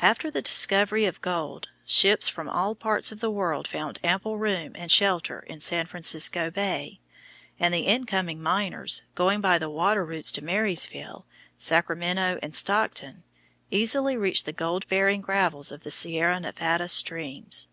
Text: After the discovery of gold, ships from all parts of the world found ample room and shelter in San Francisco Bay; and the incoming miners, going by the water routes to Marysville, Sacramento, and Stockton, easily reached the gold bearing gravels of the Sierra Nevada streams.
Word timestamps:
After 0.00 0.30
the 0.30 0.42
discovery 0.42 1.06
of 1.06 1.22
gold, 1.22 1.68
ships 1.86 2.28
from 2.28 2.46
all 2.46 2.74
parts 2.74 3.10
of 3.10 3.20
the 3.20 3.30
world 3.30 3.66
found 3.66 3.98
ample 4.04 4.36
room 4.36 4.72
and 4.74 4.92
shelter 4.92 5.40
in 5.48 5.60
San 5.60 5.86
Francisco 5.86 6.50
Bay; 6.50 7.00
and 7.58 7.72
the 7.72 7.86
incoming 7.86 8.42
miners, 8.42 9.00
going 9.14 9.40
by 9.40 9.56
the 9.56 9.70
water 9.70 10.04
routes 10.04 10.30
to 10.32 10.44
Marysville, 10.44 11.24
Sacramento, 11.56 12.38
and 12.42 12.54
Stockton, 12.54 13.24
easily 13.70 14.14
reached 14.14 14.44
the 14.44 14.52
gold 14.52 14.86
bearing 14.88 15.22
gravels 15.22 15.72
of 15.72 15.84
the 15.84 15.90
Sierra 15.90 16.38
Nevada 16.38 16.86
streams. 16.86 17.66